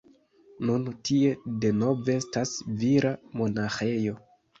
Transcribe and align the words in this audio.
Nun 0.69 0.85
tie 1.09 1.33
denove 1.65 2.15
estas 2.21 2.55
vira 2.85 3.13
monaĥejo. 3.43 4.17